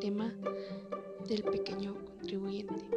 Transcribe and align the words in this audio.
tema 0.00 0.32
del 1.28 1.42
pequeño 1.44 1.94
contribuyente. 1.94 2.88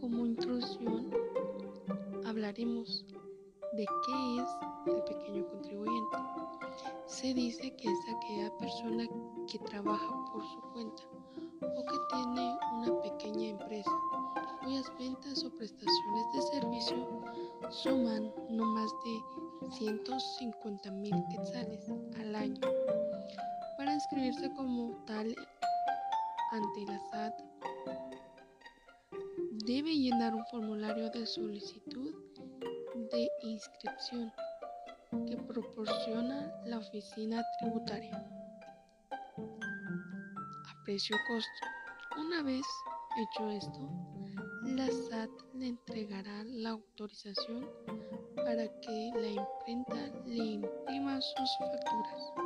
Como 0.00 0.26
introducción, 0.26 1.10
hablaremos 2.24 3.04
de 3.76 3.84
qué 3.84 4.42
es 4.42 4.94
el 4.94 5.02
pequeño 5.02 5.46
contribuyente. 5.48 6.16
Se 7.06 7.34
dice 7.34 7.74
que 7.76 7.88
es 7.88 7.98
aquella 8.16 8.56
persona 8.58 9.06
que 9.50 9.58
trabaja 9.60 10.24
por 10.32 10.42
su 10.42 10.60
cuenta 10.72 11.02
o 11.60 11.84
que 11.84 11.96
tiene 12.10 12.56
una 12.76 13.00
pequeña 13.02 13.48
empresa 13.48 13.90
cuyas 14.62 14.90
ventas 14.98 15.44
o 15.44 15.50
prestaciones 15.56 16.32
de 16.34 16.42
servicio 16.42 17.22
suman 17.70 18.32
no 18.50 18.64
más 18.64 18.90
de 19.04 19.70
150 19.70 20.90
mil 20.92 21.14
quetzales 21.30 21.88
al 22.18 22.34
año. 22.34 22.60
Para 23.84 23.96
inscribirse 23.96 24.50
como 24.54 24.96
tal 25.04 25.36
ante 26.52 26.86
la 26.86 26.98
SAT, 27.10 27.34
debe 29.66 29.94
llenar 29.94 30.34
un 30.34 30.42
formulario 30.46 31.10
de 31.10 31.26
solicitud 31.26 32.14
de 33.12 33.28
inscripción 33.42 34.32
que 35.28 35.36
proporciona 35.36 36.50
la 36.64 36.78
oficina 36.78 37.44
tributaria 37.60 38.16
a 40.66 40.84
precio 40.84 41.14
costo. 41.28 41.66
Una 42.18 42.42
vez 42.42 42.64
hecho 43.18 43.50
esto, 43.50 43.90
la 44.64 44.86
SAT 44.86 45.30
le 45.56 45.66
entregará 45.68 46.42
la 46.44 46.70
autorización 46.70 47.68
para 48.36 48.66
que 48.80 49.12
la 49.14 49.28
imprenta 49.28 50.24
le 50.24 50.42
imprima 50.42 51.20
sus 51.20 51.58
facturas. 51.58 52.43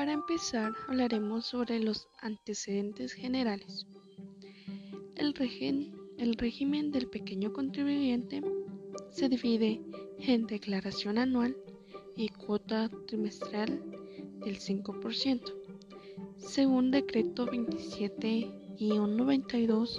Para 0.00 0.14
empezar, 0.14 0.72
hablaremos 0.88 1.44
sobre 1.44 1.78
los 1.78 2.08
antecedentes 2.22 3.12
generales. 3.12 3.86
El, 5.14 5.34
régimen 5.34 6.90
del 6.90 7.10
pequeño 7.10 7.52
contribuyente 7.52 8.40
se 9.10 9.28
divide 9.28 9.82
en 10.20 10.46
declaración 10.46 11.18
anual 11.18 11.54
y 12.16 12.30
cuota 12.30 12.88
trimestral 13.08 13.78
del 14.42 14.58
5%, 14.58 15.52
según 16.38 16.90
decreto 16.90 17.46
27-92 17.46 19.98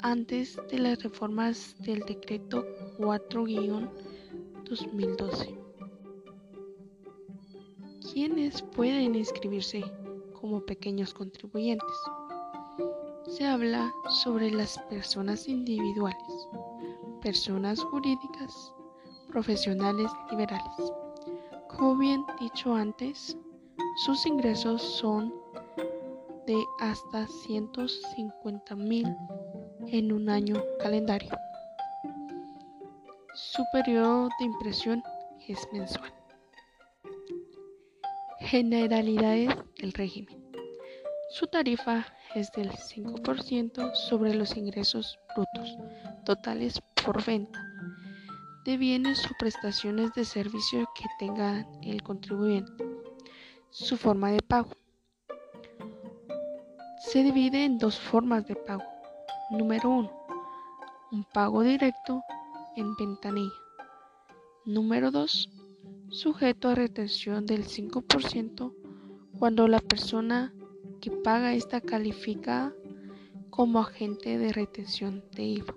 antes 0.00 0.58
de 0.70 0.78
las 0.78 1.02
reformas 1.02 1.76
del 1.82 2.00
decreto 2.06 2.64
4-2012. 2.96 5.61
¿Quiénes 8.12 8.62
pueden 8.62 9.14
inscribirse 9.14 9.82
como 10.32 10.60
pequeños 10.66 11.14
contribuyentes? 11.14 11.88
se 13.26 13.46
habla 13.46 13.90
sobre 14.08 14.50
las 14.50 14.78
personas 14.90 15.48
individuales, 15.48 16.48
personas 17.22 17.80
jurídicas, 17.80 18.74
profesionales 19.28 20.10
liberales. 20.30 20.92
Como 21.68 21.96
bien 21.96 22.24
dicho 22.38 22.74
antes, 22.74 23.38
sus 24.04 24.26
ingresos 24.26 24.82
son 24.82 25.32
de 26.46 26.62
hasta 26.80 27.26
150 27.26 28.76
mil 28.76 29.06
en 29.86 30.12
un 30.12 30.28
año 30.28 30.62
calendario. 30.80 31.30
Su 33.34 33.62
periodo 33.72 34.28
de 34.38 34.44
impresión 34.44 35.02
es 35.48 35.66
mensual. 35.72 36.21
Generalidades 38.52 39.48
del 39.80 39.94
régimen. 39.94 40.52
Su 41.30 41.46
tarifa 41.46 42.04
es 42.34 42.52
del 42.52 42.70
5% 42.70 43.94
sobre 43.94 44.34
los 44.34 44.58
ingresos 44.58 45.18
brutos 45.34 45.74
totales 46.26 46.82
por 47.02 47.24
venta 47.24 47.64
de 48.66 48.76
bienes 48.76 49.24
o 49.24 49.30
prestaciones 49.38 50.12
de 50.12 50.26
servicio 50.26 50.86
que 50.94 51.06
tenga 51.18 51.66
el 51.82 52.02
contribuyente. 52.02 52.84
Su 53.70 53.96
forma 53.96 54.30
de 54.30 54.42
pago. 54.42 54.68
Se 57.10 57.22
divide 57.22 57.64
en 57.64 57.78
dos 57.78 57.98
formas 57.98 58.46
de 58.46 58.54
pago. 58.54 58.84
Número 59.48 59.88
1. 59.88 60.26
Un 61.12 61.24
pago 61.24 61.62
directo 61.62 62.20
en 62.76 62.94
ventanilla. 62.96 63.56
Número 64.66 65.10
2. 65.10 65.61
Sujeto 66.12 66.68
a 66.68 66.74
retención 66.74 67.46
del 67.46 67.64
5% 67.64 68.74
cuando 69.38 69.66
la 69.66 69.80
persona 69.80 70.52
que 71.00 71.10
paga 71.10 71.54
esta 71.54 71.80
califica 71.80 72.74
como 73.48 73.80
agente 73.80 74.36
de 74.36 74.52
retención 74.52 75.24
de 75.34 75.42
IVA. 75.42 75.74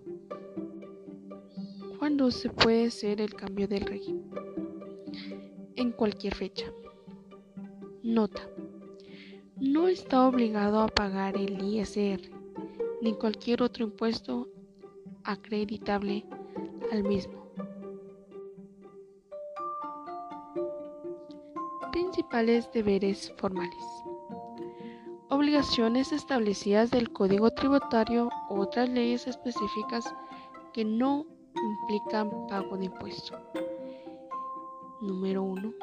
¿Cuándo 1.98 2.32
se 2.32 2.50
puede 2.50 2.88
hacer 2.88 3.22
el 3.22 3.34
cambio 3.34 3.70
del 3.70 3.86
régimen? 3.86 4.30
En 5.78 5.94
cualquier 5.94 6.36
fecha. 6.36 6.66
Nota. 8.04 8.42
No 9.56 9.88
está 9.88 10.28
obligado 10.28 10.82
a 10.82 10.90
pagar 10.90 11.38
el 11.38 11.64
ISR 11.64 12.30
ni 13.02 13.14
cualquier 13.14 13.64
otro 13.64 13.86
impuesto 13.86 14.50
acreditable 15.24 16.26
al 16.92 17.06
mismo. 17.06 17.45
Deberes 22.36 23.32
formales 23.38 23.86
obligaciones 25.30 26.12
establecidas 26.12 26.92
del 26.92 27.14
Código 27.14 27.50
Tributario 27.52 28.30
u 28.50 28.60
otras 28.60 28.90
leyes 28.90 29.26
específicas 29.26 30.04
que 30.74 30.84
no 30.84 31.26
implican 31.56 32.30
pago 32.48 32.76
de 32.76 32.88
impuesto. 32.88 33.40
Número 35.02 35.44
1. 35.44 35.74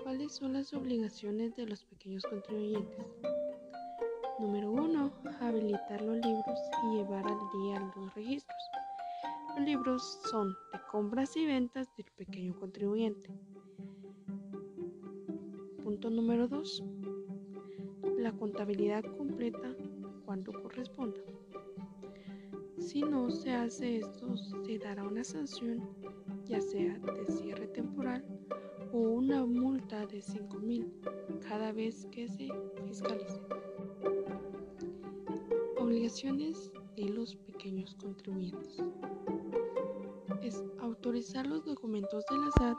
¿Cuáles 0.02 0.34
son 0.34 0.54
las 0.54 0.74
obligaciones 0.74 1.54
de 1.54 1.66
los 1.66 1.84
pequeños 1.84 2.24
contribuyentes? 2.24 3.06
Número 4.40 4.72
1. 4.72 5.12
Habilitar 5.40 6.02
los 6.02 6.16
libros 6.16 6.58
y 6.82 6.96
llevar 6.96 7.24
al 7.26 7.38
día 7.62 7.92
los 7.94 8.12
registros. 8.16 8.58
Los 9.50 9.64
libros 9.64 10.20
son 10.28 10.48
de 10.72 10.80
compras 10.90 11.36
y 11.36 11.46
ventas 11.46 11.86
del 11.96 12.10
pequeño 12.16 12.58
contribuyente. 12.58 13.30
Punto 15.84 16.10
número 16.10 16.48
2. 16.48 16.82
La 18.18 18.32
contabilidad 18.32 19.04
completa 19.16 19.76
cuando 20.26 20.52
corresponda. 20.60 21.20
Si 22.88 23.02
no 23.02 23.30
se 23.30 23.52
hace 23.52 23.98
esto, 23.98 24.34
se 24.64 24.78
dará 24.78 25.04
una 25.04 25.22
sanción, 25.22 25.86
ya 26.46 26.58
sea 26.58 26.98
de 26.98 27.26
cierre 27.26 27.66
temporal 27.66 28.24
o 28.94 28.96
una 28.96 29.44
multa 29.44 30.06
de 30.06 30.22
5 30.22 30.58
mil 30.60 30.90
cada 31.46 31.70
vez 31.72 32.06
que 32.06 32.26
se 32.26 32.48
fiscalice. 32.86 33.42
Obligaciones 35.78 36.72
de 36.96 37.10
los 37.10 37.36
pequeños 37.36 37.94
contribuyentes. 37.96 38.78
Es 40.42 40.64
autorizar 40.80 41.46
los 41.46 41.66
documentos 41.66 42.24
de 42.30 42.38
la 42.38 42.50
SAT. 42.52 42.78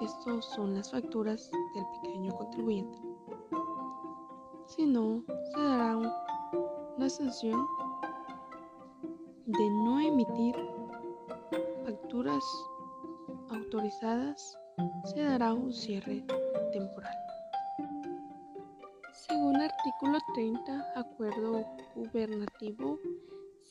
Estos 0.00 0.44
son 0.54 0.76
las 0.76 0.88
facturas 0.92 1.50
del 1.74 1.84
pequeño 2.00 2.30
contribuyente. 2.36 2.96
Si 4.66 4.86
no, 4.86 5.24
se 5.52 5.60
dará 5.60 5.96
una 5.96 7.10
sanción 7.10 7.66
de 9.46 9.70
no 9.84 10.00
emitir 10.00 10.54
facturas 11.84 12.42
autorizadas, 13.50 14.58
se 15.04 15.22
dará 15.22 15.52
un 15.52 15.72
cierre 15.72 16.24
temporal. 16.72 17.14
Según 19.12 19.56
artículo 19.56 20.18
30, 20.34 20.92
Acuerdo 20.96 21.66
Gubernativo 21.94 22.98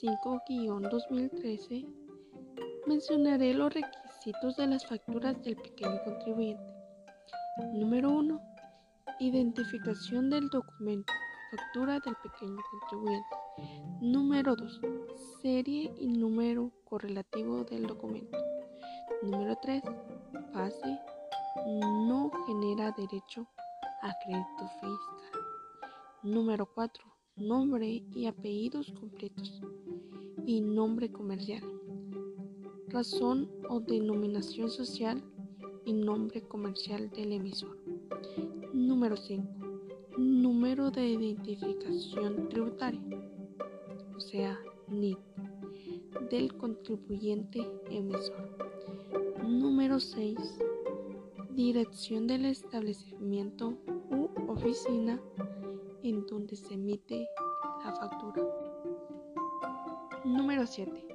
5-2013, 0.01 1.87
mencionaré 2.87 3.53
los 3.53 3.73
requisitos 3.73 4.57
de 4.57 4.67
las 4.67 4.85
facturas 4.85 5.41
del 5.43 5.55
pequeño 5.55 6.03
contribuyente. 6.03 6.73
Número 7.73 8.11
1. 8.11 8.41
Identificación 9.19 10.29
del 10.29 10.49
documento. 10.49 11.11
Factura 11.51 11.99
del 11.99 12.15
pequeño 12.23 12.57
contribuyente. 12.71 13.35
Número 14.01 14.55
2. 14.55 14.81
Serie 15.43 15.91
y 15.99 16.07
número 16.07 16.71
correlativo 16.85 17.65
del 17.65 17.85
documento. 17.85 18.37
Número 19.23 19.57
3. 19.61 19.83
Pase. 20.53 20.97
No 21.67 22.31
genera 22.47 22.93
derecho 22.93 23.45
a 24.03 24.13
crédito 24.23 24.69
fiscal. 24.79 25.41
Número 26.23 26.65
4. 26.73 27.03
Nombre 27.35 28.05
y 28.15 28.25
apellidos 28.25 28.93
completos 28.97 29.61
y 30.45 30.61
nombre 30.61 31.11
comercial. 31.11 31.61
Razón 32.87 33.51
o 33.67 33.81
denominación 33.81 34.69
social 34.69 35.21
y 35.83 35.91
nombre 35.91 36.41
comercial 36.43 37.09
del 37.09 37.33
emisor. 37.33 37.77
Número 38.73 39.17
5. 39.17 39.43
Número 40.17 40.89
de 40.89 41.05
identificación 41.05 42.47
tributaria, 42.47 43.01
o 44.15 44.21
sea, 44.21 44.57
NIT, 44.87 45.32
del 46.29 46.55
contribuyente 46.57 47.59
emisor. 47.89 48.57
Número 49.43 49.99
6. 49.99 50.37
Dirección 51.51 52.27
del 52.27 52.45
establecimiento 52.45 53.77
u 54.09 54.29
oficina 54.51 55.19
en 56.03 56.25
donde 56.25 56.55
se 56.55 56.73
emite 56.73 57.27
la 57.83 57.95
factura. 57.95 58.43
Número 60.25 60.65
7. 60.65 61.07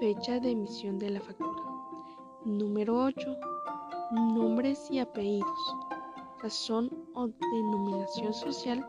Fecha 0.00 0.38
de 0.40 0.50
emisión 0.50 0.98
de 0.98 1.10
la 1.10 1.20
factura. 1.20 1.62
Número 2.44 3.04
8. 3.04 3.36
Nombres 4.12 4.90
y 4.90 4.98
apellidos. 4.98 5.76
Razón 6.42 6.90
o 7.14 7.28
denominación 7.28 8.32
social 8.32 8.86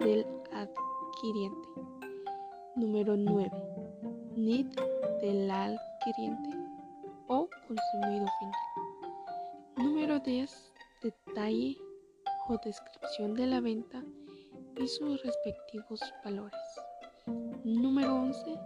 del 0.00 0.26
adquiriente. 0.52 1.68
Número 2.76 3.16
9. 3.16 3.50
NID 4.38 4.68
del 5.20 5.50
adquiriente 5.50 6.50
o 7.26 7.48
consumido 7.66 8.24
final. 8.38 8.60
Número 9.76 10.20
10. 10.20 10.72
Detalle 11.02 11.76
o 12.48 12.56
descripción 12.64 13.34
de 13.34 13.46
la 13.48 13.60
venta 13.60 14.00
y 14.76 14.86
sus 14.86 15.20
respectivos 15.24 16.00
valores. 16.24 16.60
Número 17.64 18.14
11. 18.14 18.56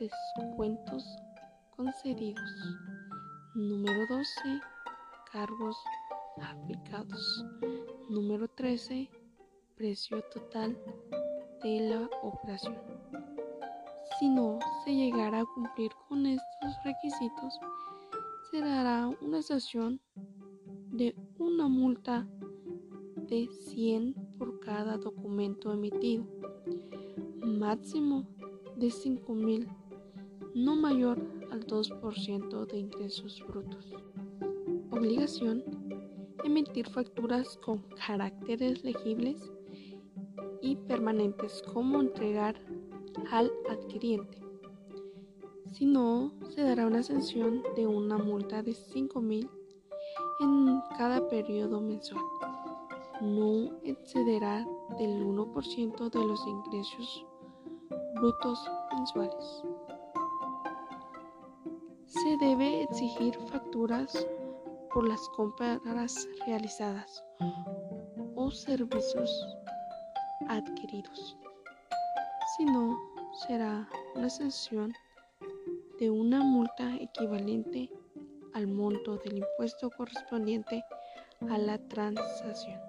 Descuentos 0.00 1.04
concedidos. 1.76 2.50
Número 3.54 4.00
12. 4.08 4.60
Cargos 5.30 5.76
aplicados. 6.42 7.44
Número 8.10 8.48
13. 8.48 9.08
Precio 9.76 10.22
total 10.34 10.76
de 11.62 11.88
la 11.88 12.10
operación. 12.24 13.07
Si 14.18 14.28
no 14.28 14.58
se 14.84 14.92
llegara 14.92 15.40
a 15.40 15.44
cumplir 15.44 15.92
con 16.08 16.26
estos 16.26 16.74
requisitos, 16.84 17.60
se 18.50 18.60
dará 18.60 19.08
una 19.20 19.42
sanción 19.42 20.00
de 20.90 21.14
una 21.38 21.68
multa 21.68 22.26
de 23.28 23.46
100 23.46 24.14
por 24.36 24.58
cada 24.58 24.96
documento 24.96 25.72
emitido, 25.72 26.26
máximo 27.44 28.26
de 28.76 28.90
5 28.90 29.34
mil, 29.34 29.68
no 30.52 30.74
mayor 30.74 31.18
al 31.52 31.64
2% 31.64 32.66
de 32.66 32.78
ingresos 32.78 33.44
brutos. 33.46 33.94
Obligación, 34.90 35.62
emitir 36.42 36.88
facturas 36.88 37.56
con 37.58 37.84
caracteres 38.04 38.82
legibles 38.82 39.52
y 40.60 40.74
permanentes 40.74 41.62
como 41.72 42.00
entregar 42.00 42.60
al 43.30 43.52
adquiriente. 43.70 44.38
Si 45.72 45.86
no, 45.86 46.32
se 46.50 46.62
dará 46.62 46.86
una 46.86 47.02
sanción 47.02 47.62
de 47.76 47.86
una 47.86 48.18
multa 48.18 48.62
de 48.62 48.74
5 48.74 49.20
mil 49.20 49.50
en 50.40 50.80
cada 50.96 51.28
periodo 51.28 51.80
mensual 51.80 52.24
no 53.20 53.72
excederá 53.82 54.64
del 54.96 55.24
1% 55.24 56.10
de 56.10 56.24
los 56.24 56.46
ingresos 56.46 57.26
brutos 58.14 58.70
mensuales. 58.94 59.62
Se 62.06 62.36
debe 62.40 62.82
exigir 62.82 63.36
facturas 63.50 64.26
por 64.92 65.06
las 65.06 65.20
compras 65.30 65.80
realizadas 66.46 67.24
o 68.34 68.50
servicios 68.50 69.46
adquiridos. 70.48 71.36
Si 72.56 72.64
no, 72.64 72.96
será 73.46 73.88
una 74.14 74.30
sanción 74.30 74.92
de 75.98 76.10
una 76.10 76.42
multa 76.42 76.96
equivalente 76.96 77.90
al 78.54 78.66
monto 78.66 79.16
del 79.18 79.38
impuesto 79.38 79.90
correspondiente 79.90 80.84
a 81.48 81.58
la 81.58 81.78
transacción 81.88 82.88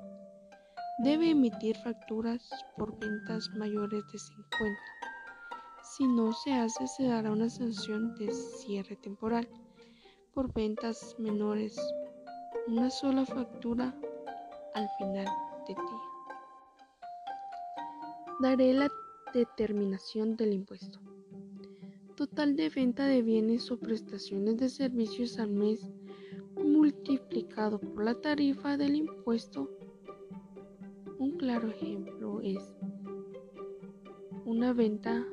debe 0.99 1.29
emitir 1.29 1.77
facturas 1.77 2.49
por 2.75 2.97
ventas 2.99 3.49
mayores 3.55 4.03
de 4.11 4.19
50. 4.19 4.81
Si 5.81 6.05
no 6.05 6.33
se 6.33 6.53
hace, 6.53 6.87
se 6.87 7.07
dará 7.07 7.31
una 7.31 7.49
sanción 7.49 8.15
de 8.15 8.31
cierre 8.33 8.97
temporal. 8.97 9.47
Por 10.33 10.53
ventas 10.53 11.15
menores, 11.17 11.79
una 12.67 12.89
sola 12.89 13.25
factura 13.25 13.95
al 14.75 14.89
final 14.97 15.25
de 15.67 15.73
día. 15.73 16.01
Daré 18.41 18.73
la 18.73 18.89
determinación 19.33 20.35
del 20.35 20.53
impuesto. 20.53 20.99
Total 22.15 22.55
de 22.55 22.69
venta 22.69 23.05
de 23.05 23.21
bienes 23.21 23.71
o 23.71 23.79
prestaciones 23.79 24.57
de 24.57 24.69
servicios 24.69 25.39
al 25.39 25.51
mes 25.51 25.89
multiplicado 26.55 27.79
por 27.79 28.03
la 28.03 28.15
tarifa 28.15 28.77
del 28.77 28.95
impuesto 28.95 29.69
un 31.19 31.31
claro 31.31 31.67
ejemplo 31.67 32.39
es 32.41 32.63
una 34.45 34.71
venta 34.71 35.27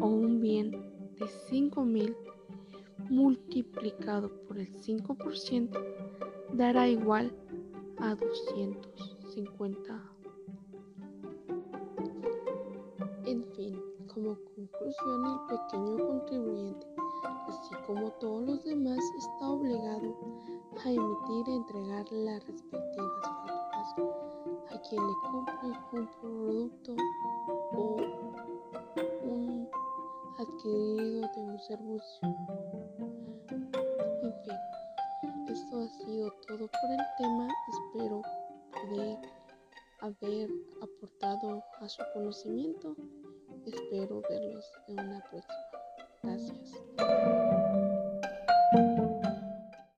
o 0.00 0.06
un 0.06 0.40
bien 0.40 0.70
de 0.70 1.26
5.000 1.50 2.16
multiplicado 3.10 4.32
por 4.48 4.58
el 4.58 4.72
5% 4.72 5.78
dará 6.54 6.88
igual 6.88 7.36
a 7.98 8.14
250. 8.14 10.15
Conclusión, 14.34 15.24
el 15.24 15.40
pequeño 15.46 16.06
contribuyente, 16.06 16.86
así 17.48 17.74
como 17.86 18.10
todos 18.12 18.42
los 18.42 18.64
demás, 18.64 18.98
está 19.18 19.48
obligado 19.48 20.16
a 20.84 20.90
emitir 20.90 21.48
y 21.48 21.56
entregar 21.56 22.12
las 22.12 22.46
respectivas 22.46 23.12
facturas 23.22 23.66
a 24.70 24.80
quien 24.88 25.06
le 25.06 25.14
compre 25.30 25.68
un 25.92 26.08
producto 26.20 26.96
o 27.72 27.96
un 29.22 29.68
adquirido 30.38 31.28
de 31.34 31.40
un 31.40 31.58
servicio. 31.60 32.28
En 34.22 34.34
fin, 34.42 34.58
esto 35.48 35.78
ha 35.78 35.88
sido 35.88 36.30
todo 36.48 36.66
por 36.66 36.90
el 36.90 37.04
tema. 37.18 37.48
Espero 37.68 38.22
poder 38.72 39.18
haber 40.00 40.50
aportado 40.82 41.64
a 41.80 41.88
su 41.88 42.02
conocimiento. 42.12 42.96
Espero 43.66 44.22
verlos 44.28 44.72
en 44.86 45.00
una 45.00 45.20
próxima. 45.28 45.56
Gracias. 46.22 47.35